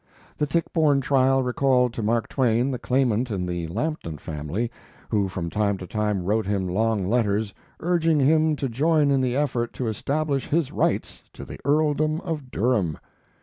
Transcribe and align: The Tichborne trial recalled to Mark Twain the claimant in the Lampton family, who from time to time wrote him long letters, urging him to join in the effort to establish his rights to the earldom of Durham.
The 0.35 0.47
Tichborne 0.47 0.99
trial 0.99 1.43
recalled 1.43 1.93
to 1.93 2.01
Mark 2.01 2.27
Twain 2.27 2.71
the 2.71 2.79
claimant 2.79 3.29
in 3.29 3.45
the 3.45 3.67
Lampton 3.67 4.17
family, 4.17 4.71
who 5.09 5.27
from 5.29 5.51
time 5.51 5.77
to 5.77 5.85
time 5.85 6.23
wrote 6.23 6.47
him 6.47 6.65
long 6.67 7.07
letters, 7.07 7.53
urging 7.81 8.19
him 8.19 8.55
to 8.55 8.67
join 8.67 9.11
in 9.11 9.21
the 9.21 9.35
effort 9.35 9.73
to 9.73 9.85
establish 9.87 10.47
his 10.49 10.71
rights 10.71 11.21
to 11.33 11.45
the 11.45 11.59
earldom 11.65 12.19
of 12.21 12.49
Durham. 12.49 12.97